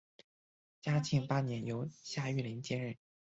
[0.81, 2.97] 嘉靖八年由夏玉麟接任。